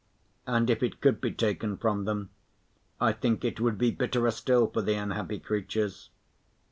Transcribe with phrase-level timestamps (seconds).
[0.47, 2.31] And if it could be taken from them,
[2.99, 6.09] I think it would be bitterer still for the unhappy creatures.